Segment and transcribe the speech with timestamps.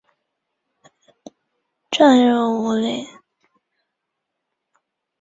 [1.91, 3.05] 转任吴令。